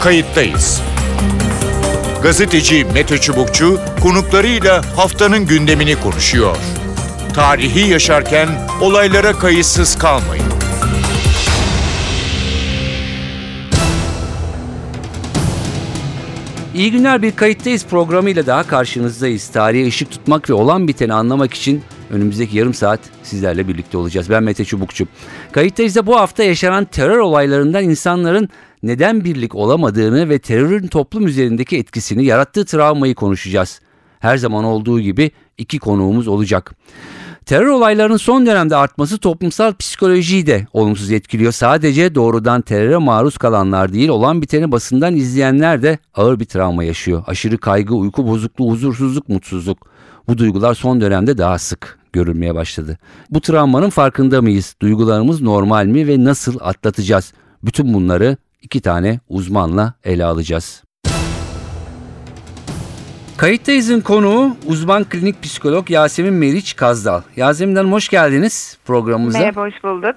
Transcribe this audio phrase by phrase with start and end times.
[0.00, 0.82] kayıttayız.
[2.22, 6.56] Gazeteci Mete Çubukçu konuklarıyla haftanın gündemini konuşuyor.
[7.34, 8.48] Tarihi yaşarken
[8.80, 10.44] olaylara kayıtsız kalmayın.
[16.74, 19.48] İyi günler bir kayıttayız programıyla daha karşınızdayız.
[19.48, 24.30] Tarihe ışık tutmak ve olan biteni anlamak için önümüzdeki yarım saat sizlerle birlikte olacağız.
[24.30, 25.06] Ben Mete Çubukçu.
[25.52, 28.48] Kayıttayız da bu hafta yaşanan terör olaylarından insanların
[28.82, 33.80] neden birlik olamadığını ve terörün toplum üzerindeki etkisini, yarattığı travmayı konuşacağız.
[34.20, 36.74] Her zaman olduğu gibi iki konuğumuz olacak.
[37.46, 41.52] Terör olaylarının son dönemde artması toplumsal psikolojiyi de olumsuz etkiliyor.
[41.52, 47.24] Sadece doğrudan teröre maruz kalanlar değil, olan biteni basından izleyenler de ağır bir travma yaşıyor.
[47.26, 49.86] Aşırı kaygı, uyku bozukluğu, huzursuzluk, mutsuzluk.
[50.28, 52.98] Bu duygular son dönemde daha sık görülmeye başladı.
[53.30, 54.74] Bu travmanın farkında mıyız?
[54.82, 57.32] Duygularımız normal mi ve nasıl atlatacağız?
[57.62, 60.84] Bütün bunları iki tane uzmanla ele alacağız.
[63.36, 67.22] Kayıttayız'ın konuğu uzman klinik psikolog Yasemin Meriç Kazdal.
[67.36, 69.38] Yasemin Hanım hoş geldiniz programımıza.
[69.38, 70.16] Merhaba, hoş bulduk.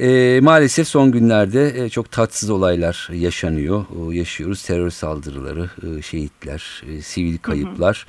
[0.00, 3.84] E, maalesef son günlerde e, çok tatsız olaylar yaşanıyor.
[4.00, 8.06] O, yaşıyoruz terör saldırıları, e, şehitler, e, sivil kayıplar.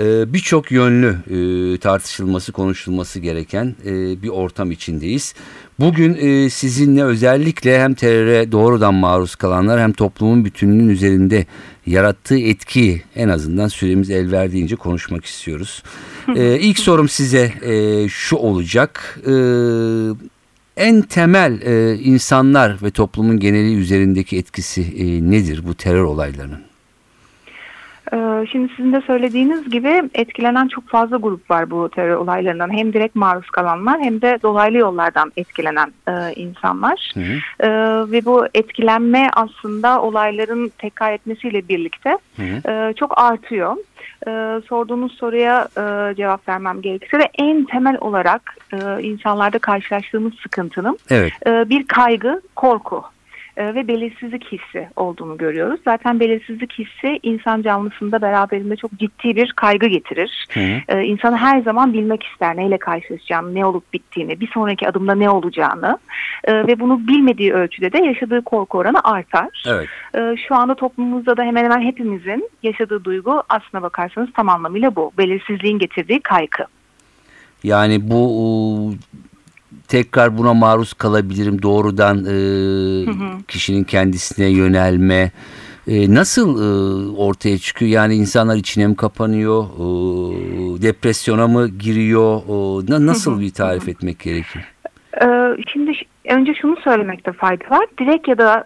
[0.00, 5.34] E, Birçok yönlü e, tartışılması, konuşulması gereken e, bir ortam içindeyiz.
[5.80, 11.46] Bugün e, sizinle özellikle hem teröre doğrudan maruz kalanlar hem toplumun bütününün üzerinde
[11.86, 15.82] yarattığı etki en azından süremiz el verdiğince konuşmak istiyoruz.
[16.36, 19.20] E, ilk sorum size e, şu olacak.
[19.26, 19.32] E,
[20.78, 26.68] en temel e, insanlar ve toplumun geneli üzerindeki etkisi e, nedir bu terör olaylarının?
[28.12, 32.76] Ee, şimdi sizin de söylediğiniz gibi etkilenen çok fazla grup var bu terör olaylarından.
[32.76, 37.12] Hem direkt maruz kalanlar hem de dolaylı yollardan etkilenen e, insanlar.
[37.14, 37.38] Hı hı.
[37.60, 37.70] Ee,
[38.10, 42.72] ve bu etkilenme aslında olayların tekrar etmesiyle birlikte Hı hı.
[42.72, 43.76] e, çok artıyor.
[44.26, 50.98] Ee, sorduğunuz soruya e, cevap vermem gerekirse de en temel olarak e, insanlarda karşılaştığımız sıkıntının
[51.10, 51.32] Evet.
[51.46, 53.17] e, bir kaygı, korku e,
[53.58, 55.80] ve belirsizlik hissi olduğunu görüyoruz.
[55.84, 60.46] Zaten belirsizlik hissi insan canlısında beraberinde çok ciddi bir kaygı getirir.
[60.50, 60.98] Hı hı.
[60.98, 65.30] E, İnsanı her zaman bilmek ister neyle karşılaşacağını, ne olup bittiğini, bir sonraki adımda ne
[65.30, 65.98] olacağını
[66.44, 69.62] E, ve bunu bilmediği ölçüde de yaşadığı korku oranı artar.
[69.66, 69.88] Evet.
[70.14, 75.12] E, Şu anda toplumumuzda da hemen hemen hepimizin yaşadığı duygu aslına bakarsanız tam anlamıyla bu.
[75.18, 76.64] Belirsizliğin getirdiği kaygı.
[77.62, 78.96] Yani bu e,
[79.88, 82.30] tekrar buna maruz kalabilirim doğrudan e,
[83.10, 83.38] hı.
[83.48, 85.30] kişinin kendisine yönelme
[85.88, 87.90] e, nasıl e, ortaya çıkıyor?
[87.90, 89.64] Yani insanlar içine mi kapanıyor?
[89.64, 92.36] E, depresyona mı giriyor?
[92.48, 94.62] E, na- nasıl bir tarif etmek gerekir?
[95.22, 95.26] Ee,
[95.72, 95.92] Şimdi
[96.28, 97.86] önce şunu söylemekte fayda var.
[98.00, 98.64] Direkt ya da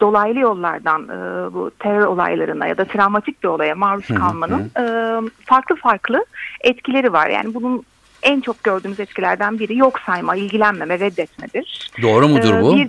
[0.00, 4.70] dolaylı yollardan e, bu terör olaylarına ya da travmatik bir olaya maruz Hı hı, kalmanın
[4.78, 4.84] e,
[5.44, 6.24] farklı farklı
[6.60, 7.28] etkileri var.
[7.28, 7.82] Yani bunun
[8.22, 11.90] en çok gördüğümüz etkilerden biri yok sayma, ilgilenmeme, reddetmedir.
[12.02, 12.76] Doğru mudur Ee, bu?
[12.76, 12.88] bir-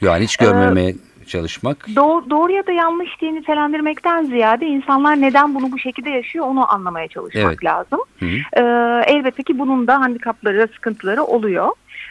[0.00, 0.94] Yani hiç görmemeye
[1.26, 1.86] çalışmak.
[1.96, 6.72] Doğru, doğru ya da yanlış diye nitelendirmekten ziyade insanlar neden bunu bu şekilde yaşıyor onu
[6.72, 7.64] anlamaya çalışmak Evet.
[7.64, 8.00] lazım.
[8.18, 8.60] Hı hı.
[8.62, 8.62] Ee,
[9.12, 11.68] elbette ki bunun da handikapları, sıkıntıları oluyor.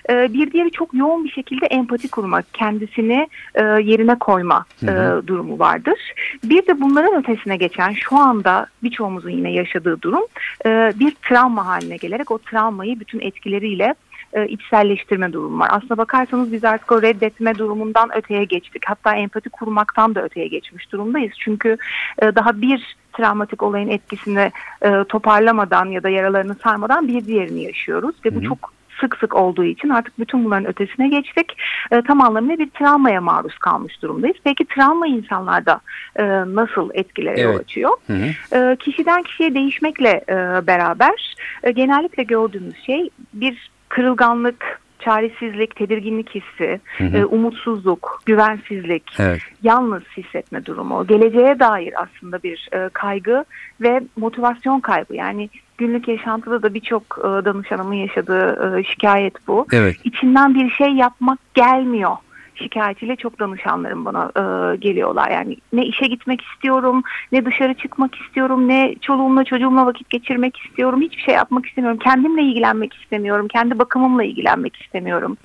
[0.10, 5.22] Ee, bir diğeri çok yoğun bir şekilde empati kurmak, kendisini e, yerine koyma Hı hı.
[5.24, 6.14] e, durumu vardır.
[6.44, 10.24] Bir de bunların ötesine geçen şu anda birçoğumuzun yine yaşadığı durum
[10.66, 13.96] e, bir travma haline gelerek o travmayı bütün etkileriyle
[14.34, 15.70] e, içselleştirme durumu var.
[15.72, 18.84] Aslına bakarsanız biz artık o reddetme durumundan öteye geçtik.
[18.86, 21.34] Hatta empati kurmaktan da öteye geçmiş durumdayız.
[21.40, 21.78] Çünkü
[22.22, 28.16] e, daha bir travmatik olayın etkisini e, toparlamadan ya da yaralarını sarmadan bir diğerini yaşıyoruz.
[28.26, 28.48] Ve bu Hı hı.
[28.48, 31.58] çok sık sık olduğu için artık bütün bunların ötesine geçtik.
[31.92, 34.38] E, tam anlamıyla bir travmaya maruz kalmış durumdayız.
[34.44, 35.82] Peki travma insanlarda
[36.16, 36.24] e,
[36.56, 37.62] nasıl etkilere yol Evet.
[37.62, 37.92] açıyor?
[38.08, 38.58] Hı hı.
[38.58, 46.80] E, kişiden kişiye değişmekle e, beraber e, genellikle gördüğümüz şey bir kırılganlık, çaresizlik, tedirginlik hissi,
[46.98, 47.18] Hı hı.
[47.18, 49.42] e, umutsuzluk, güvensizlik, Evet.
[49.64, 53.46] yalnız hissetme durumu, geleceğe dair aslında bir e, kaygı
[53.82, 55.16] ve motivasyon kaybı.
[55.16, 59.68] Yani günlük yaşantıda da birçok e, danışanımın yaşadığı e, şikayet bu.
[59.74, 59.96] Evet.
[60.04, 62.16] İçinden bir şey yapmak gelmiyor
[62.64, 65.32] şikayetiyle çok danışanlarım bana e, geliyorlar.
[65.32, 71.02] Yani ne işe gitmek istiyorum, ne dışarı çıkmak istiyorum, ne çoluğumla çocuğumla vakit geçirmek istiyorum.
[71.02, 72.00] Hiçbir şey yapmak istemiyorum.
[72.04, 73.48] Kendimle ilgilenmek istemiyorum.
[73.48, 75.38] Kendi bakımımla ilgilenmek istemiyorum.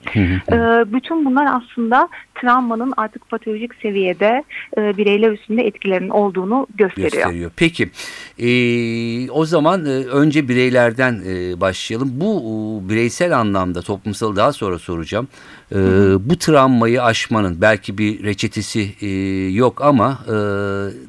[0.52, 0.56] E,
[0.92, 4.44] bütün bunlar aslında travmanın artık patolojik seviyede
[4.78, 7.12] e, bireyler üstünde etkilerinin olduğunu gösteriyor.
[7.12, 7.50] gösteriyor.
[7.56, 7.90] Peki
[8.38, 8.50] e,
[9.30, 12.10] o zaman e, önce bireylerden e, başlayalım.
[12.14, 15.28] Bu e, bireysel anlamda toplumsal daha sonra soracağım.
[15.72, 15.76] E,
[16.30, 19.08] bu travmayı aşmanın belki bir reçetesi e,
[19.52, 20.34] yok ama e,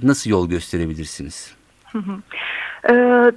[0.03, 1.55] nasıl yol gösterebilirsiniz?
[2.89, 2.93] E,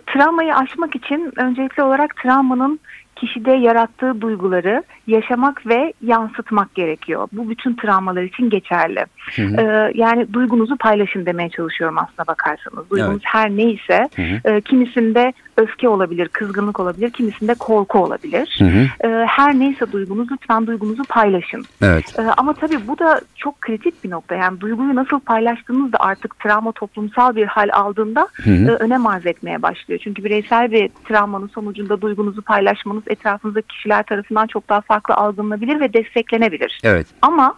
[0.07, 2.81] travmayı aşmak için öncelikli olarak travmanın
[3.21, 7.29] kişide yarattığı duyguları yaşamak ve yansıtmak gerekiyor.
[7.33, 9.05] Bu bütün travmalar için geçerli.
[9.37, 9.61] Hı hı.
[9.61, 12.91] Ee, yani duygunuzu paylaşın demeye çalışıyorum aslına bakarsanız.
[12.91, 13.23] Duygunuz Evet.
[13.25, 14.55] her neyse Hı hı.
[14.55, 18.59] e, kimisinde öfke olabilir, kızgınlık olabilir, kimisinde korku olabilir.
[18.59, 19.09] Hı hı.
[19.09, 21.65] E, her neyse duygunuz lütfen duygunuzu paylaşın.
[21.83, 22.19] Evet.
[22.19, 24.35] E, ama tabii bu da çok kritik bir nokta.
[24.35, 28.71] Yani duyguyu nasıl paylaştığınız da artık travma toplumsal bir hal aldığında Hı hı.
[28.71, 30.01] e, önem arz etmeye başlıyor.
[30.05, 35.93] Çünkü bireysel bir travmanın sonucunda duygunuzu paylaşmanız etrafınızdaki kişiler tarafından çok daha farklı algılanabilir ve
[35.93, 36.81] desteklenebilir.
[36.85, 37.07] Evet.
[37.23, 37.55] Ama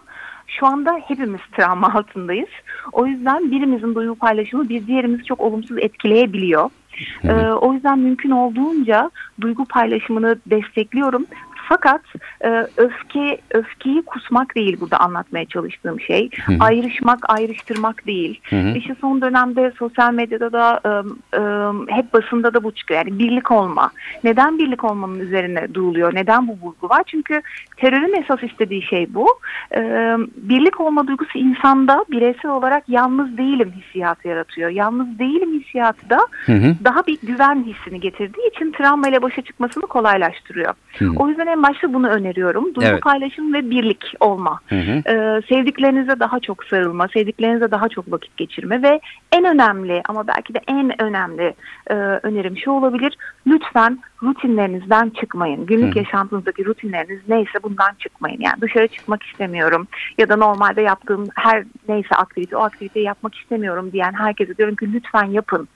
[0.59, 2.49] şu anda hepimiz travma altındayız.
[2.91, 6.69] O yüzden birimizin duygu paylaşımı bir diğerimizi çok olumsuz etkileyebiliyor.
[7.23, 9.11] Ee, o yüzden mümkün olduğunca
[9.41, 11.25] duygu paylaşımını destekliyorum.
[11.71, 12.01] Fakat
[12.43, 16.29] e, öfke öfkeyi kusmak değil burada anlatmaya çalıştığım şey.
[16.45, 16.57] Hı hı.
[16.59, 18.41] Ayrışmak, ayrıştırmak değil.
[18.49, 18.77] Hı hı.
[18.77, 20.89] İşte son dönemde sosyal medyada da e,
[21.37, 21.41] e,
[21.95, 23.05] hep basında da bu çıkıyor.
[23.05, 23.91] Yani birlik olma.
[24.23, 26.15] Neden birlik olmanın üzerine duruluyor?
[26.15, 27.03] Neden bu vurgu var?
[27.07, 27.41] Çünkü
[27.77, 29.27] terörün esas istediği şey bu.
[29.75, 29.81] E,
[30.37, 34.69] birlik olma duygusu insanda bireysel olarak yalnız değilim hissiyatı yaratıyor.
[34.69, 36.75] Yalnız değilim hissiyatı da Hı hı.
[36.83, 40.73] daha bir güven hissini getirdiği için travma ile başa çıkmasını kolaylaştırıyor.
[40.97, 41.11] Hı.
[41.17, 42.65] O yüzden en başta bunu öneriyorum.
[42.75, 43.01] Duygu Evet.
[43.01, 44.59] paylaşım ve birlik olma.
[44.69, 44.91] Hı hı.
[44.91, 48.99] Ee, sevdiklerinize daha çok sarılma, sevdiklerinize daha çok vakit geçirme ve
[49.31, 51.53] en önemli ama belki de en önemli
[51.87, 53.17] e, önerim şu olabilir.
[53.47, 55.65] Lütfen rutinlerinizden çıkmayın.
[55.65, 55.99] Günlük Hı.
[55.99, 58.41] yaşantınızdaki rutinleriniz neyse bundan çıkmayın.
[58.41, 59.87] Yani dışarı çıkmak istemiyorum
[60.17, 64.93] ya da normalde yaptığım her neyse aktivite o aktiviteyi yapmak istemiyorum diyen herkese diyorum ki
[64.93, 65.67] lütfen yapın.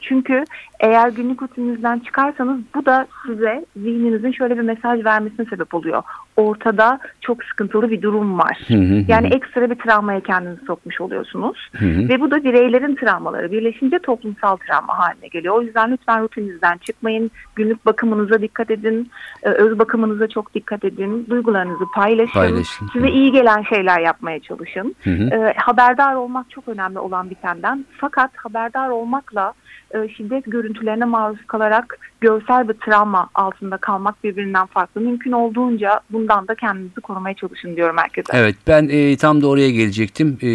[0.00, 0.44] Çünkü
[0.80, 6.02] eğer günlük rutininizden çıkarsanız bu da size zihninizin şöyle bir mesaj vermesine sebep oluyor.
[6.36, 8.58] Ortada çok sıkıntılı bir durum var.
[8.68, 9.04] Hı hı.
[9.08, 11.70] Yani ekstra bir travmaya kendinizi sokmuş oluyorsunuz.
[11.76, 12.08] Hı hı.
[12.08, 15.54] Ve bu da bireylerin travmaları birleşince toplumsal travma haline geliyor.
[15.54, 17.30] O yüzden lütfen rutininizden çıkmayın.
[17.56, 19.10] Günlük bakımınıza dikkat edin.
[19.42, 21.26] Ee, Öz bakımınıza çok dikkat edin.
[21.30, 22.32] Duygularınızı paylaşın.
[22.32, 22.88] Paylaşın.
[22.92, 24.94] Size iyi gelen şeyler yapmaya çalışın.
[25.04, 25.22] Hı hı.
[25.22, 27.84] Ee, haberdar olmak çok önemli olan bitenden.
[27.98, 29.52] Fakat haberdar olmakla
[29.94, 35.00] e, şiddet görüntülerine maruz kalarak görsel bir travma altında kalmak birbirinden farklı.
[35.00, 38.32] Mümkün olduğunca bundan da kendinizi korumaya çalışın diyorum herkese.
[38.32, 40.38] Evet ben e, tam da oraya gelecektim.
[40.42, 40.50] E,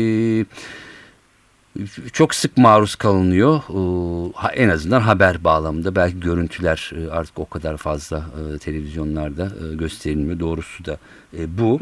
[2.14, 3.56] çok sık maruz kalınıyor.
[3.58, 3.80] E,
[4.36, 5.96] ha- en azından haber bağlamında.
[5.96, 10.40] Belki görüntüler e, artık o kadar fazla e, televizyonlarda e, gösterilmiyor.
[10.40, 10.98] Doğrusu da
[11.34, 11.80] bu.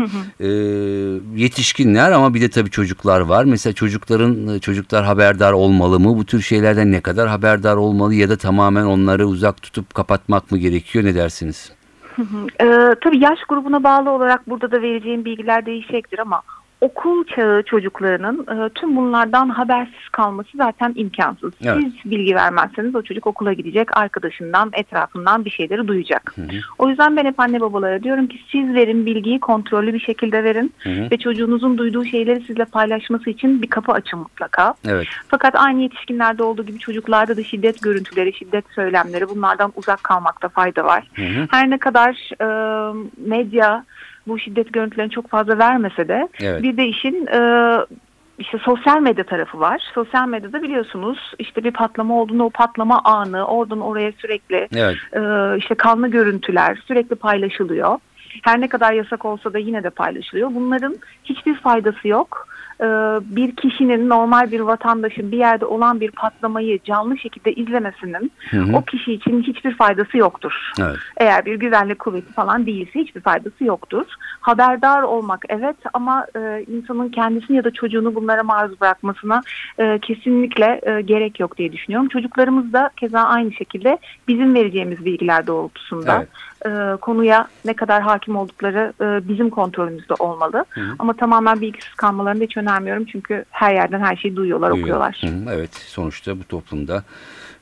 [1.35, 3.43] Yetişkinler ama bir de tabii çocuklar var.
[3.43, 6.17] Mesela çocukların çocuklar haberdar olmalı mı?
[6.17, 10.57] Bu tür şeylerden ne kadar haberdar olmalı ya da tamamen onları uzak tutup kapatmak mı
[10.57, 11.05] gerekiyor?
[11.05, 11.71] Ne dersiniz?
[12.61, 16.41] Ee, tabii yaş grubuna bağlı olarak burada da vereceğim bilgiler değişecektir ama
[16.81, 21.53] okul çağı çocuklarının e, tüm bunlardan habersiz kalması zaten imkansız.
[21.63, 21.83] Evet.
[21.83, 26.33] Siz bilgi vermezseniz o çocuk okula gidecek, arkadaşından, etrafından bir şeyleri duyacak.
[26.35, 26.47] Hı hı.
[26.77, 30.73] O yüzden ben hep anne babalara diyorum ki siz verin bilgiyi kontrollü bir şekilde verin
[30.79, 31.11] Hı hı.
[31.11, 34.73] ve çocuğunuzun duyduğu şeyleri sizle paylaşması için bir kapı açın mutlaka.
[34.87, 35.07] Evet.
[35.27, 40.85] Fakat aynı yetişkinlerde olduğu gibi çocuklarda da şiddet görüntüleri, şiddet söylemleri bunlardan uzak kalmakta fayda
[40.85, 41.07] var.
[41.15, 41.47] Hı hı.
[41.51, 42.47] Her ne kadar e,
[43.17, 43.85] medya
[44.27, 46.63] bu şiddet görüntülerini çok fazla vermese de Evet.
[46.63, 47.39] bir de işin e,
[48.39, 49.81] işte sosyal medya tarafı var.
[49.93, 54.97] Sosyal medyada biliyorsunuz işte bir patlama olduğunda o patlama anı oradan oraya sürekli Evet.
[55.13, 57.99] e, işte kanlı görüntüler sürekli paylaşılıyor.
[58.43, 60.49] Her ne kadar yasak olsa da yine de paylaşılıyor.
[60.55, 62.47] Bunların hiçbir faydası yok.
[62.81, 62.85] E,
[63.35, 68.77] bir kişinin normal bir vatandaşın bir yerde olan bir patlamayı canlı şekilde izlemesinin Hı hı.
[68.77, 70.71] o kişi için hiçbir faydası yoktur.
[70.79, 70.97] Evet.
[71.17, 74.05] Eğer bir güvenlik kuvveti falan değilse hiçbir faydası yoktur.
[74.39, 79.41] Haberdar olmak evet ama e, insanın kendisini ya da çocuğunu bunlara maruz bırakmasına
[79.79, 82.07] e, kesinlikle e, gerek yok diye düşünüyorum.
[82.09, 86.25] Çocuklarımız da keza aynı şekilde bizim vereceğimiz bilgiler doğrultusunda
[86.65, 90.65] e, konuya ne kadar hakim oldukları e, bizim kontrolümüzde olmalı.
[90.69, 90.95] Hı hı.
[90.99, 94.87] Ama tamamen bilgisiz kalmalarını hiç önermiyorum çünkü her yerden her şeyi duyuyorlar, Duyuyor.
[94.87, 95.21] okuyorlar.
[95.21, 97.03] Hı hı, Evet sonuçta bu toplumda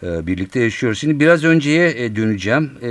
[0.04, 1.00] e, birlikte yaşıyoruz.
[1.00, 2.72] Şimdi biraz önceye e, döneceğim.
[2.82, 2.90] E,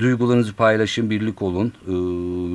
[0.00, 1.72] duygularınızı paylaşın, birlik olun.
[1.86, 1.92] E,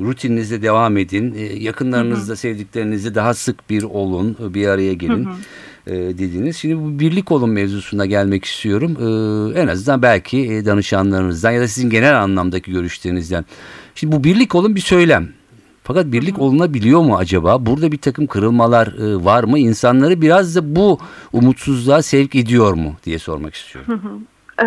[0.06, 1.34] rutininizde devam edin.
[1.34, 5.28] E, yakınlarınızla, sevdiklerinizle daha sık bir olun, e, bir araya gelin.
[5.88, 6.56] E, dediniz.
[6.56, 8.96] Şimdi bu birlik olun mevzusuna gelmek istiyorum.
[9.00, 13.44] E, en azından belki e, danışanlarınızdan ya da sizin genel anlamdaki görüşlerinizden.
[13.94, 15.28] Şimdi bu birlik olun bir söylem.
[15.82, 17.66] Fakat birlik olunabiliyor mu acaba?
[17.66, 19.58] Burada bir takım kırılmalar e, var mı?
[19.58, 20.98] İnsanları biraz da bu
[21.32, 24.00] umutsuzluğa sevk ediyor mu diye sormak istiyorum.
[24.62, 24.66] Ee,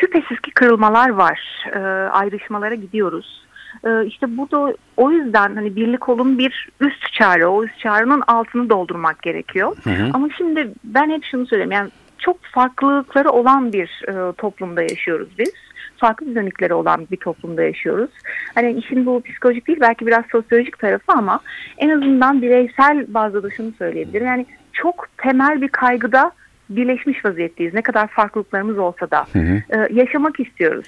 [0.00, 1.40] şüphesiz ki kırılmalar var.
[1.72, 1.78] Ee,
[2.10, 3.43] ayrışmalara gidiyoruz.
[3.86, 7.48] E, işte bu da o yüzden hani birlik olun bir üst çağrı.
[7.48, 9.76] O üst çağrının altını doldurmak gerekiyor.
[9.84, 10.10] Hı hı.
[10.12, 11.72] Ama şimdi ben hep şunu söyleyeyim.
[11.72, 15.52] Yani çok farklılıkları olan bir e, toplumda yaşıyoruz biz.
[15.96, 18.10] Farklı dinamikleri olan bir toplumda yaşıyoruz.
[18.54, 21.40] Hani işin bu psikolojik değil belki biraz sosyolojik tarafı ama
[21.78, 24.26] en azından bireysel bazda da şunu söyleyebilirim.
[24.26, 26.32] Yani çok temel bir kaygıda
[26.70, 27.74] birleşmiş vaziyetteyiz.
[27.74, 29.26] Ne kadar farklılıklarımız olsa da.
[29.32, 29.62] Hı hı.
[29.70, 30.86] E, yaşamak istiyoruz.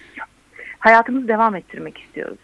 [0.79, 2.39] Hayatımızı devam ettirmek istiyoruz.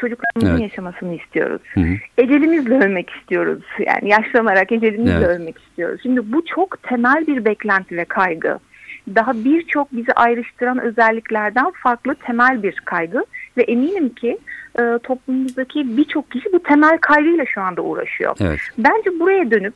[0.00, 0.70] Çocuklarımızın Evet.
[0.70, 1.62] yaşamasını istiyoruz.
[1.74, 1.94] Hı hı.
[2.18, 3.62] Ecelimizle ölmek istiyoruz.
[3.86, 5.26] Yani yaşlanarak ecelimizle Evet.
[5.28, 6.00] ölmek istiyoruz.
[6.02, 8.58] Şimdi bu çok temel bir beklenti ve kaygı.
[9.14, 13.24] Daha birçok bizi ayrıştıran özelliklerden farklı temel bir kaygı
[13.56, 14.38] ve eminim ki
[14.78, 18.36] e, toplumumuzdaki birçok kişi bu temel kaygıyla şu anda uğraşıyor.
[18.40, 18.58] Evet.
[18.78, 19.74] Bence buraya dönüp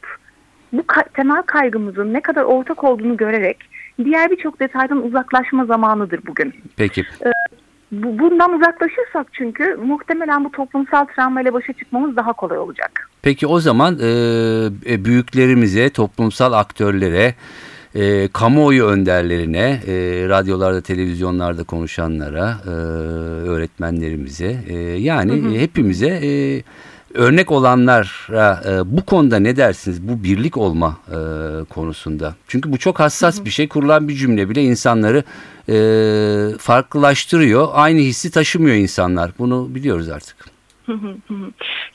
[0.72, 3.56] bu ka- temel kaygımızın ne kadar ortak olduğunu görerek
[4.04, 6.54] diğer birçok detaydan uzaklaşma zamanıdır bugün.
[6.76, 7.04] Peki.
[7.92, 13.08] Bu, bundan uzaklaşırsak çünkü muhtemelen bu toplumsal travmayla başa çıkmamız daha kolay olacak.
[13.22, 14.08] Peki o zaman e,
[14.86, 17.34] e, büyüklerimize, toplumsal aktörlere,
[17.94, 19.94] e, kamuoyu önderlerine, e,
[20.28, 22.70] radyolarda, televizyonlarda konuşanlara, e,
[23.48, 26.62] öğretmenlerimize, e, yani hepimize e,
[27.14, 30.02] örnek olanlara e, bu konuda ne dersiniz?
[30.08, 31.18] Bu birlik olma e,
[31.64, 32.34] konusunda.
[32.48, 33.68] Çünkü bu çok hassas bir şey.
[33.68, 35.24] Kurulan bir cümle bile insanları
[35.68, 37.68] e, farklılaştırıyor.
[37.72, 39.32] Aynı hissi taşımıyor insanlar.
[39.38, 40.51] Bunu biliyoruz artık.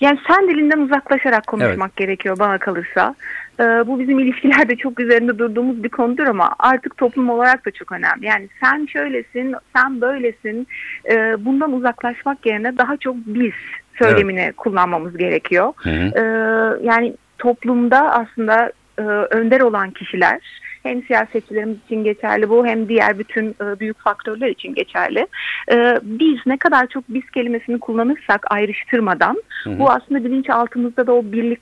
[0.01, 3.15] Yani sen dilinden uzaklaşarak konuşmak gerekiyor bana kalırsa.
[3.60, 7.91] Ee, bu bizim ilişkilerde çok üzerinde durduğumuz bir konudur ama artık toplum olarak da çok
[7.91, 8.25] önemli.
[8.25, 10.67] Yani sen şöylesin, sen böylesin.
[11.10, 13.53] Ee, bundan uzaklaşmak yerine daha çok biz
[14.00, 15.74] söylemini kullanmamız gerekiyor.
[15.77, 16.12] Hı hı.
[16.15, 20.39] Ee, yani toplumda aslında e, önder olan kişiler
[20.88, 25.27] hem siyasetçilerimiz için geçerli bu hem diğer bütün e, büyük faktörler için geçerli.
[25.72, 29.79] Ee, biz ne kadar çok biz kelimesini kullanırsak ayrıştırmadan hı.
[29.79, 31.62] bu aslında bilinçaltımızda da o birlik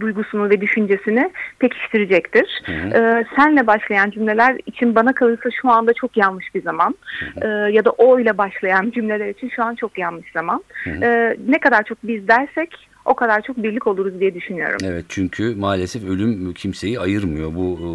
[0.00, 2.62] duygusunu ve düşüncesini pekiştirecektir.
[2.66, 2.72] hı.
[2.72, 6.94] Ee, senle başlayan cümleler için bana kalırsa şu anda çok yanlış bir zaman.
[7.42, 10.64] Ee, ya da o ile başlayan cümleler için şu an çok yanlış zaman.
[10.86, 14.78] Ee, ne kadar çok biz dersek o kadar çok birlik oluruz diye düşünüyorum.
[14.84, 17.54] Evet çünkü maalesef ölüm kimseyi ayırmıyor.
[17.54, 17.88] Bu e,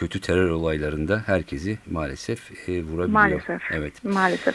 [0.00, 3.08] kötü terör olaylarında herkesi maalesef e, vurabiliyor.
[3.08, 3.62] Maalesef.
[3.72, 4.04] Evet.
[4.04, 4.54] Maalesef.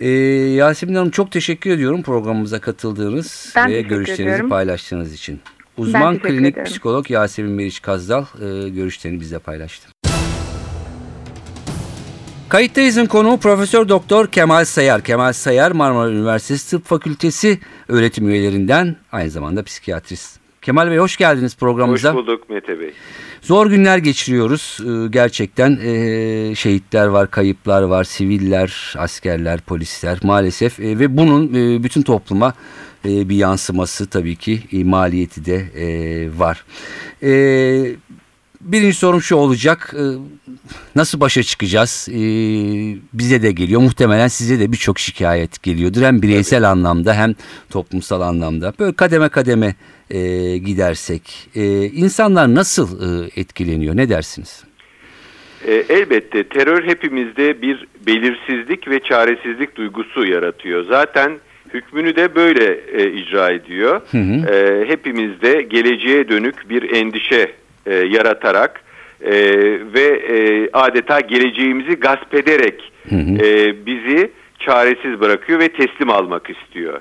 [0.00, 4.50] E, Yasemin Hanım çok teşekkür ediyorum programımıza katıldığınız Ben ve görüşlerinizi ediyorum.
[4.50, 5.40] paylaştığınız için.
[5.76, 6.64] Uzman klinik ederim.
[6.64, 9.88] psikolog Yasemin Meriç Kazdal e, görüşlerini bizle paylaştı.
[12.52, 15.02] Kayıttayız'ın konuğu Profesör Doktor Kemal Sayar.
[15.02, 20.38] Kemal Sayar Marmara Üniversitesi Tıp Fakültesi öğretim üyelerinden aynı zamanda psikiyatrist.
[20.62, 22.08] Kemal Bey hoş geldiniz programımıza.
[22.08, 22.92] Hoş bulduk Mete Bey.
[23.42, 24.78] Zor günler geçiriyoruz.
[24.80, 30.80] Ee, Gerçekten ee, şehitler var, kayıplar var, siviller, askerler, polisler maalesef.
[30.80, 31.54] Ee, Ve bunun
[31.84, 32.54] bütün topluma
[33.04, 35.64] bir yansıması tabii ki ee, maliyeti de
[36.38, 36.64] var.
[38.68, 39.94] Ee, Birinci sorum şu olacak.
[39.98, 40.00] Ee,
[40.96, 42.08] Nasıl başa çıkacağız?
[42.10, 42.14] Ee,
[43.12, 43.80] bize de geliyor.
[43.80, 46.02] Muhtemelen size de birçok şikayet geliyordur.
[46.02, 47.34] Hem bireysel anlamda hem
[47.70, 48.72] toplumsal anlamda.
[48.78, 49.74] Böyle kademe kademe
[50.10, 50.18] e,
[50.58, 51.48] gidersek.
[51.54, 52.88] e, insanlar nasıl
[53.24, 53.96] e, etkileniyor?
[53.96, 54.64] Ne dersiniz?
[55.88, 60.84] Elbette terör hepimizde bir belirsizlik ve çaresizlik duygusu yaratıyor.
[60.88, 61.32] Zaten
[61.74, 64.00] hükmünü de böyle e, icra ediyor.
[64.10, 64.54] Hı hı.
[64.54, 67.52] E, hepimizde geleceğe dönük bir endişe
[67.86, 68.80] e, yaratarak
[69.20, 69.32] e,
[69.94, 73.46] ve e, adeta geleceğimizi gasp ederek Hı hı.
[73.46, 77.00] e, bizi çaresiz bırakıyor ve teslim almak istiyor.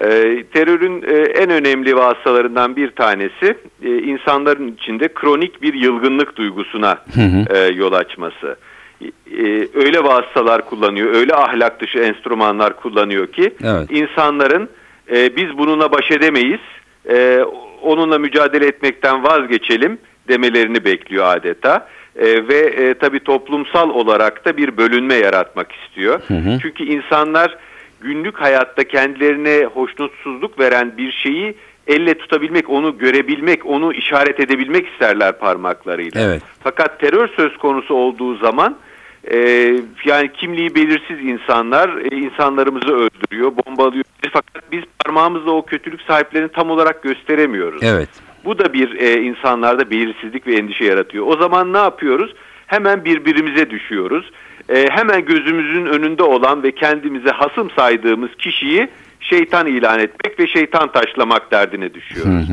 [0.00, 0.08] E,
[0.52, 7.20] terörün e, en önemli vasıtalarından bir tanesi e, insanların içinde kronik bir yılgınlık duygusuna Hı
[7.20, 7.56] hı.
[7.56, 8.56] e, yol açması.
[9.38, 13.90] E, öyle vasıtalar kullanıyor, öyle ahlak dışı enstrümanlar kullanıyor ki Evet.
[13.90, 14.68] insanların
[15.10, 16.60] e, biz bununla baş edemeyiz,
[17.08, 17.44] e,
[17.86, 21.88] onunla mücadele etmekten vazgeçelim demelerini bekliyor adeta.
[22.16, 26.20] E, ve e, tabii toplumsal olarak da bir bölünme yaratmak istiyor.
[26.28, 26.58] Hı hı.
[26.62, 27.56] Çünkü insanlar
[28.00, 31.54] günlük hayatta kendilerine hoşnutsuzluk veren bir şeyi
[31.86, 36.20] elle tutabilmek, onu görebilmek, onu işaret edebilmek isterler parmaklarıyla.
[36.20, 36.42] Evet.
[36.62, 38.76] Fakat terör söz konusu olduğu zaman
[39.32, 39.38] e,
[40.04, 44.04] yani kimliği belirsiz insanlar e, insanlarımızı öldürüyor, bombalıyor.
[44.32, 47.82] Fakat biz parmağımızla o kötülük sahiplerini tam olarak gösteremiyoruz.
[47.82, 48.08] Evet.
[48.44, 51.26] Bu da bir e, insanlarda belirsizlik ve endişe yaratıyor.
[51.26, 52.34] O zaman ne yapıyoruz?
[52.66, 54.30] Hemen birbirimize düşüyoruz.
[54.68, 58.88] E, hemen gözümüzün önünde olan ve kendimize hasım saydığımız kişiyi
[59.20, 62.48] şeytan ilan etmek ve şeytan taşlamak derdine düşüyoruz.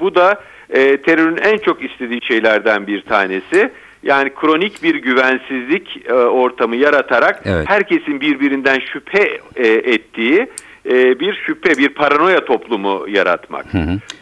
[0.00, 0.40] Bu da
[0.70, 3.70] e, terörün en çok istediği şeylerden bir tanesi.
[4.04, 7.68] Yani kronik bir güvensizlik e, ortamı yaratarak Evet.
[7.70, 10.46] herkesin birbirinden şüphe e, ettiği
[10.86, 13.66] e, bir şüphe, bir paranoya toplumu yaratmak.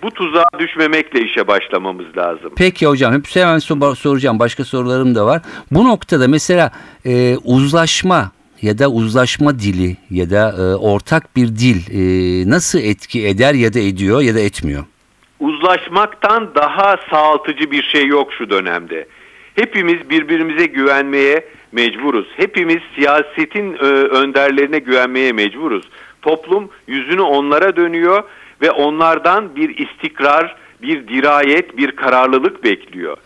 [0.03, 2.53] Bu tuzağa düşmemekle işe başlamamız lazım.
[2.57, 5.43] Peki hocam hep hemen sor- soracağım başka sorularım da var.
[5.71, 6.71] Bu noktada mesela
[7.07, 8.31] e, uzlaşma
[8.63, 13.75] ya da uzlaşma dili ya da e, ortak bir dil e, nasıl etki eder ya
[13.75, 14.85] da ediyor ya da etmiyor?
[15.41, 19.07] Uzlaşmaktan daha sağaltıcı bir şey yok şu dönemde.
[19.55, 22.27] Hepimiz birbirimize güvenmeye mecburuz.
[22.37, 25.85] Hepimiz siyasetin e, önderlerine güvenmeye mecburuz.
[26.23, 28.23] Toplum yüzünü onlara dönüyor
[28.63, 33.17] ve onlardan bir istikrar, bir dirayet, bir kararlılık bekliyor.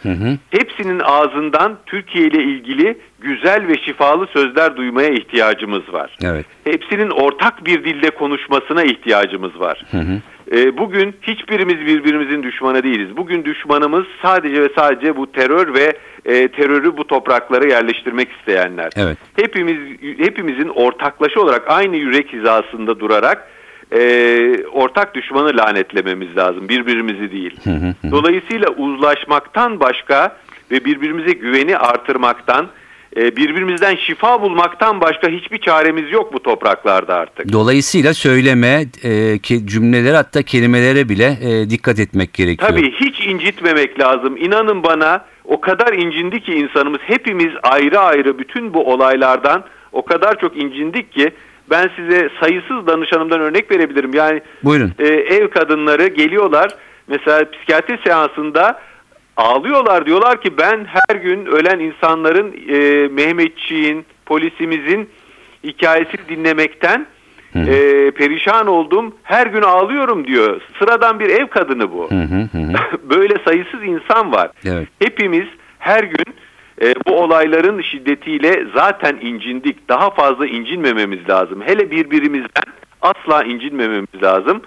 [0.51, 6.17] Hepsinin ağzından Türkiye ile ilgili güzel ve şifalı sözler duymaya ihtiyacımız var.
[6.25, 6.47] Evet.
[6.65, 9.83] Hepsinin ortak bir dilde konuşmasına ihtiyacımız var.
[10.53, 13.17] Ee, bugün hiçbirimiz birbirimizin düşmanı değiliz.
[13.17, 18.93] Bugün düşmanımız sadece ve sadece bu terör ve e, terörü bu topraklara yerleştirmek isteyenler.
[18.97, 19.19] Evet.
[19.37, 19.79] Hepimiz
[20.19, 23.49] hepimizin ortaklaşa olarak aynı yürek hizasında durarak
[23.93, 26.69] e, ortak düşmanı lanetlememiz lazım.
[26.69, 27.61] Birbirimizi değil.
[28.11, 30.37] Dolayısıyla uzlaşmaktan başka
[30.71, 32.69] ve birbirimize güveni artırmaktan e,
[33.17, 37.53] birbirimizden şifa bulmaktan başka hiçbir çaremiz yok bu topraklarda artık.
[37.53, 42.71] Dolayısıyla söyleme, e, cümlelere hatta kelimelere bile e, dikkat etmek gerekiyor.
[42.71, 44.37] Tabii hiç incitmemek lazım.
[44.37, 50.41] İnanın bana o kadar incindi ki insanımız hepimiz ayrı ayrı bütün bu olaylardan o kadar
[50.41, 51.31] çok incindik ki
[51.71, 54.15] ben size sayısız danışanımdan örnek verebilirim.
[54.15, 54.93] Yani Buyurun.
[54.99, 56.71] e, ev kadınları geliyorlar
[57.07, 58.81] mesela psikiyatri seansında
[59.37, 65.09] ağlıyorlar diyorlar ki ben her gün ölen insanların e, Mehmetçiğin polisimizin
[65.65, 67.07] hikayesini dinlemekten
[67.55, 70.61] e, perişan oldum her gün ağlıyorum diyor.
[70.79, 72.09] Sıradan bir ev kadını bu.
[73.03, 74.51] Böyle sayısız insan var.
[74.65, 74.89] Evet.
[74.99, 75.47] hepimiz
[75.79, 76.35] her gün
[76.83, 79.89] e, bu olayların şiddetiyle zaten incindik.
[79.89, 81.63] Daha fazla incinmememiz lazım.
[81.67, 84.63] Hele birbirimizden asla incinmememiz lazım.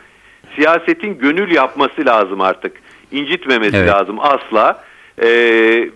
[0.56, 2.74] Siyasetin gönül yapması lazım artık.
[3.12, 3.90] İncitmemesi Evet.
[3.90, 4.84] lazım asla.
[5.22, 5.28] Ee,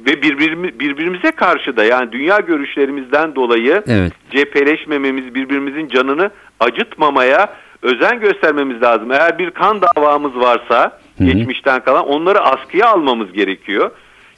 [0.05, 4.11] ve birbirimi, birbirimize karşı da yani dünya görüşlerimizden dolayı Evet.
[4.31, 9.11] cepheleşmememiz, birbirimizin canını acıtmamaya özen göstermemiz lazım.
[9.11, 13.92] Eğer bir kan davamız varsa geçmişten kalan onları askıya almamız gerekiyor.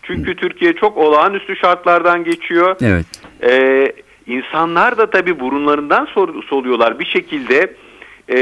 [0.04, 2.76] Çünkü Türkiye çok olağanüstü şartlardan geçiyor.
[2.82, 3.06] Evet.
[3.44, 3.92] Ee,
[4.28, 6.08] insanlar da tabii burunlarından
[6.50, 7.00] soluyorlar.
[7.00, 7.74] Bir şekilde
[8.30, 8.38] e,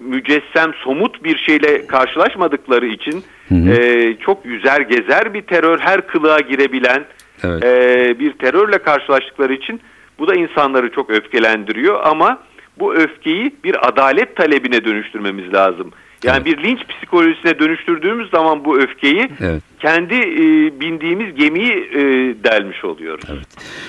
[0.00, 7.04] mücessem, somut bir şeyle karşılaşmadıkları için e, çok yüzer gezer bir terör, her kılığa girebilen
[7.44, 7.64] Evet.
[7.64, 9.80] e, bir terörle karşılaştıkları için
[10.18, 12.38] bu da insanları çok öfkelendiriyor ama
[12.78, 15.92] bu öfkeyi bir adalet talebine dönüştürmemiz lazım.
[16.24, 16.58] Yani Evet.
[16.58, 19.62] bir linç psikolojisine dönüştürdüğümüz zaman bu öfkeyi Evet.
[19.80, 22.00] kendi e, bindiğimiz gemiyi e,
[22.44, 23.24] delmiş oluyoruz.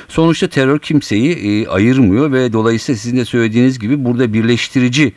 [0.10, 5.14] Sonuçta terör kimseyi e, ayırmıyor ve dolayısıyla sizin de söylediğiniz gibi burada birleştirici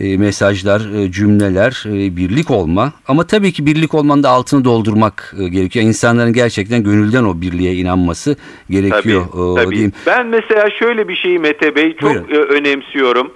[0.00, 2.92] e, mesajlar, e, cümleler, e, birlik olma.
[3.08, 5.84] Ama tabii ki birlik olmanın da altını doldurmak e, gerekiyor.
[5.84, 8.36] İnsanların gerçekten gönülden o birliğe inanması
[8.70, 9.22] gerekiyor.
[9.32, 9.74] Tabii, e, tabii.
[9.74, 9.92] diyeyim.
[10.06, 12.28] Ben mesela şöyle bir şeyi Mete Bey çok Buyurun.
[12.30, 13.32] e, önemsiyorum.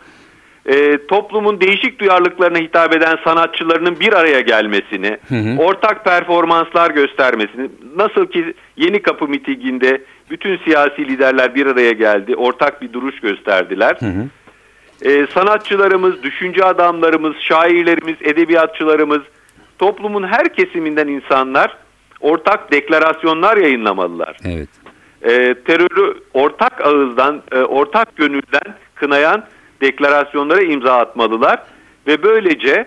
[0.66, 5.18] E, toplumun değişik duyarlılıklarına hitap eden sanatçılarının bir araya gelmesini,
[5.58, 12.82] ortak performanslar göstermesini, nasıl ki Yeni Kapı mitinginde bütün siyasi liderler bir araya geldi, ortak
[12.82, 13.98] bir duruş gösterdiler.
[15.02, 19.22] E, sanatçılarımız, düşünce adamlarımız, şairlerimiz, edebiyatçılarımız,
[19.78, 21.76] toplumun her kesiminden insanlar
[22.20, 24.68] ortak deklarasyonlar yayınlamalılar Evet.
[25.22, 29.44] e, terörü ortak ağızdan, e, ortak gönülden kınayan
[29.80, 31.62] deklarasyonlara imza atmalılar
[32.06, 32.86] ve böylece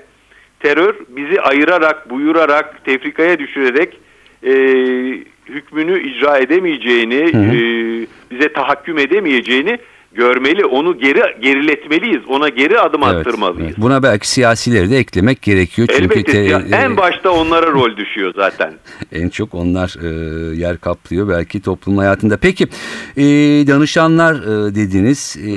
[0.60, 4.00] terör bizi ayırarak, buyurarak, tefrikaya düşürerek
[4.44, 4.52] e,
[5.50, 7.54] hükmünü icra edemeyeceğini, e,
[8.32, 9.78] bize tahakküm edemeyeceğini
[10.14, 10.66] görmeli.
[10.66, 12.22] Onu geri geriletmeliyiz.
[12.28, 13.68] Ona geri adım Evet, attırmalıyız.
[13.68, 13.78] evet.
[13.78, 15.88] Buna belki siyasileri de eklemek gerekiyor.
[15.92, 18.74] Çünkü Elbette te- ya- e, en başta onlara rol düşüyor zaten.
[19.12, 20.08] en çok onlar e,
[20.56, 22.38] yer kaplıyor belki toplum hayatında.
[22.38, 22.64] Peki
[23.18, 23.24] e,
[23.68, 25.52] danışanlar e, dediniz e,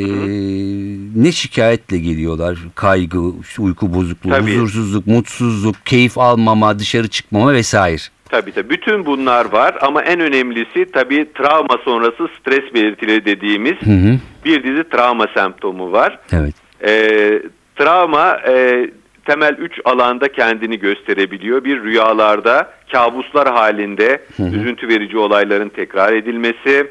[1.22, 2.58] ne şikayetle geliyorlar?
[2.74, 3.20] Kaygı,
[3.58, 4.50] uyku bozukluğu, Tabii.
[4.52, 8.02] huzursuzluk, mutsuzluk, keyif almama, dışarı çıkmama vesaire.
[8.34, 8.70] Tabii tabii.
[8.70, 14.18] Bütün bunlar var ama en önemlisi tabii travma sonrası stres belirtileri dediğimiz Hı hı.
[14.44, 16.18] bir dizi travma semptomu var.
[16.32, 16.54] Evet.
[16.86, 17.42] Ee,
[17.76, 18.86] travma e,
[19.24, 21.64] temel üç alanda kendini gösterebiliyor.
[21.64, 26.86] Bir rüyalarda kabuslar halinde üzüntü verici olayların tekrar edilmesi,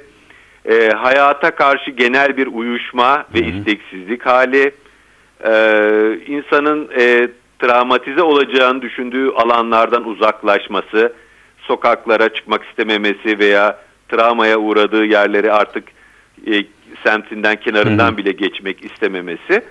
[0.65, 4.71] e, hayata karşı genel bir uyuşma ve isteksizlik hali,
[5.45, 5.51] e,
[6.27, 7.27] insanın e,
[7.59, 11.13] travmatize olacağını düşündüğü alanlardan uzaklaşması,
[11.67, 13.77] sokaklara çıkmak istememesi veya
[14.09, 15.83] travmaya uğradığı yerleri artık
[16.47, 16.65] e,
[17.03, 19.63] semtinden kenarından bile geçmek istememesi.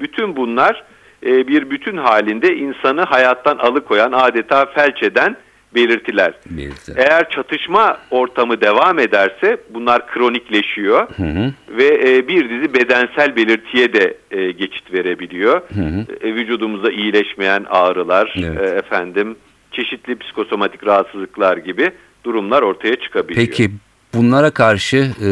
[0.00, 0.84] Bütün bunlar
[1.26, 5.36] e, bir bütün halinde insanı hayattan alıkoyan adeta felç eden
[5.74, 6.34] belirtiler.
[6.46, 6.92] Belirti.
[6.96, 11.52] Eğer çatışma ortamı devam ederse bunlar kronikleşiyor Hı hı.
[11.68, 15.62] ve e, bir dizi bedensel belirtiye de e, geçit verebiliyor.
[15.74, 16.28] Hı hı.
[16.28, 18.60] E, vücudumuzda iyileşmeyen ağrılar, Evet.
[18.60, 19.36] e, efendim
[19.72, 21.92] çeşitli psikosomatik rahatsızlıklar gibi
[22.24, 23.46] durumlar ortaya çıkabiliyor.
[23.46, 23.70] Peki
[24.14, 25.30] bunlara karşı e,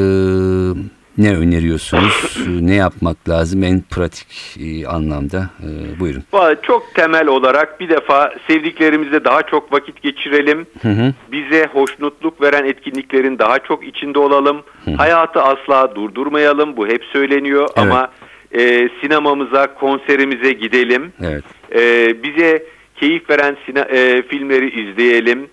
[1.18, 2.37] ne öneriyorsunuz?
[2.40, 5.50] E, ne yapmak lazım en pratik e, anlamda?
[5.62, 6.22] E, buyurun.
[6.62, 10.66] Çok temel olarak bir defa sevdiklerimizle daha çok vakit geçirelim.
[10.83, 11.14] Hı hı.
[11.33, 14.62] Bize hoşnutluk veren etkinliklerin daha çok içinde olalım.
[14.96, 16.76] Hayatı asla durdurmayalım.
[16.76, 18.11] Bu hep söyleniyor ama
[18.53, 21.12] e, sinemamıza, konserimize gidelim.
[21.22, 21.44] Evet.
[21.74, 22.64] E, bize
[23.00, 25.46] keyif veren sine- e, filmleri izleyelim.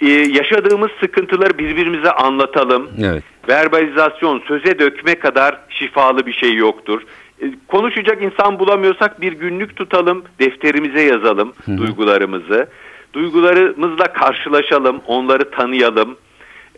[0.00, 2.90] E, yaşadığımız sıkıntıları birbirimize anlatalım.
[3.04, 3.22] Evet.
[3.48, 7.02] Verbalizasyon, söze dökme kadar şifalı bir şey yoktur.
[7.42, 12.66] E, Konuşacak insan bulamıyorsak bir günlük tutalım, defterimize yazalım duygularımızı.
[13.12, 16.16] Duygularımızla karşılaşalım, onları tanıyalım.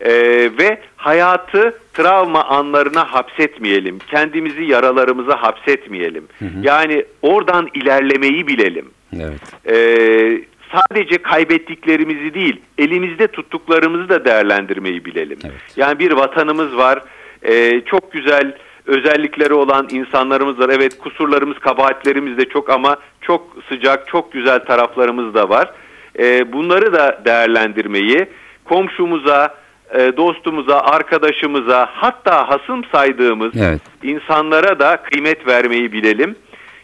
[0.01, 0.11] E,
[0.59, 3.99] ve hayatı travma anlarına hapsetmeyelim.
[3.99, 6.27] Kendimizi yaralarımıza hapsetmeyelim.
[6.61, 8.85] Yani oradan ilerlemeyi bilelim.
[9.15, 9.41] Evet.
[9.69, 10.41] Ee,
[10.75, 15.39] sadece kaybettiklerimizi değil, elimizde tuttuklarımızı da değerlendirmeyi bilelim.
[15.43, 15.61] Evet.
[15.75, 17.01] Yani bir vatanımız var,
[17.43, 20.69] ee, çok güzel özellikleri olan insanlarımız var.
[20.69, 25.71] Evet kusurlarımız, kabahatlerimiz de çok ama çok sıcak, çok güzel taraflarımız da var.
[26.19, 28.25] Ee, bunları da değerlendirmeyi,
[28.65, 29.55] komşumuza,
[29.93, 33.81] e, dostumuza, arkadaşımıza, hatta hasım saydığımız Evet.
[34.03, 36.35] insanlara da kıymet vermeyi bilelim.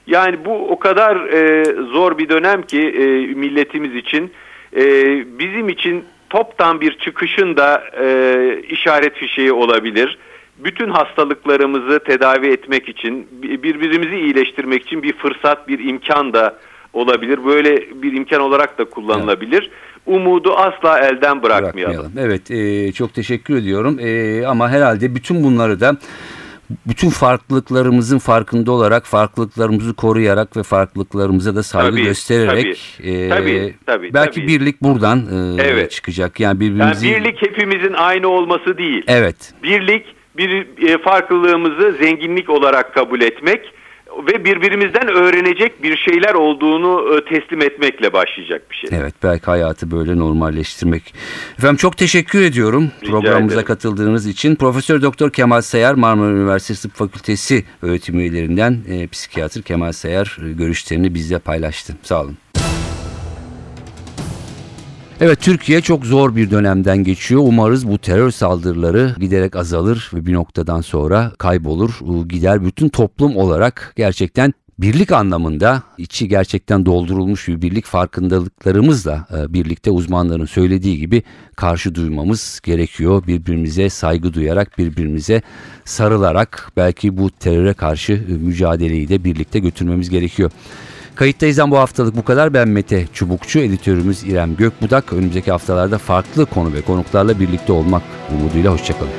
[0.07, 4.31] Yani bu o kadar e, zor bir dönem ki e, milletimiz için
[4.75, 4.83] e,
[5.39, 10.17] bizim için toptan bir çıkışın da e, işaret fişeği olabilir.
[10.57, 16.55] Bütün hastalıklarımızı tedavi etmek için, bi- birbirimizi iyileştirmek için bir fırsat, bir imkan da
[16.93, 17.45] olabilir.
[17.45, 19.69] Böyle bir imkan olarak da kullanılabilir.
[20.05, 22.11] Umudu asla elden bırakmayalım.
[22.19, 25.97] Evet e, çok teşekkür ediyorum E, ama herhalde bütün bunları da
[26.87, 34.13] bütün farklılıklarımızın farkında olarak farklılıklarımızı koruyarak ve farklılıklarımıza da saygı Tabii, göstererek e, tabii, tabii,
[34.13, 34.47] belki tabii.
[34.47, 35.91] birlik buradan e, Evet.
[35.91, 36.39] çıkacak.
[36.39, 39.03] Yani Yani birbirimizi birlik hepimizin aynı olması değil.
[39.07, 39.53] Evet.
[39.63, 40.05] Birlik
[40.37, 43.61] bir e, farklılığımızı zenginlik olarak kabul etmek
[44.27, 48.89] ve birbirimizden öğrenecek bir şeyler olduğunu e, teslim etmekle başlayacak bir şey.
[48.99, 51.13] Evet belki hayatı böyle normalleştirmek.
[51.57, 53.67] Efendim çok teşekkür ediyorum Rica programımıza ederim.
[53.67, 54.55] katıldığınız için.
[54.55, 60.51] Profesör Doktor Kemal Sayar Marmara Üniversitesi Tıp Fakültesi öğretim üyelerinden e, psikiyatr Kemal Sayar e,
[60.53, 61.93] görüşlerini bizle paylaştı.
[62.03, 62.37] Sağ olun.
[65.25, 67.41] Evet Türkiye çok zor bir dönemden geçiyor.
[67.45, 71.91] Umarız bu terör saldırıları giderek azalır ve bir noktadan sonra kaybolur,
[72.29, 72.65] gider.
[72.65, 80.45] Bütün toplum olarak gerçekten birlik anlamında içi gerçekten doldurulmuş bir birlik farkındalıklarımızla e, birlikte uzmanların
[80.45, 81.23] söylediği gibi
[81.55, 83.27] karşı duymamız gerekiyor.
[83.27, 85.41] Birbirimize saygı duyarak, birbirimize
[85.85, 90.51] sarılarak belki bu teröre karşı e, mücadeleyi de birlikte götürmemiz gerekiyor.
[91.15, 92.53] Kayıttayızdan bu haftalık bu kadar.
[92.53, 95.13] Ben Mete Çubukçu, editörümüz İrem Gökbudak.
[95.13, 99.11] Önümüzdeki haftalarda farklı konu ve konuklarla birlikte olmak umuduyla hoşçakalın.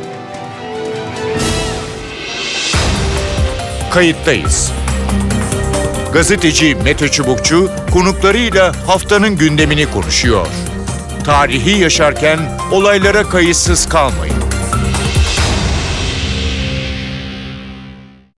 [3.90, 4.72] Kayıttayız.
[6.12, 10.46] Gazeteci Mete Çubukçu konuklarıyla haftanın gündemini konuşuyor.
[11.24, 12.38] Tarihi yaşarken
[12.72, 14.53] olaylara kayıtsız kalmayın.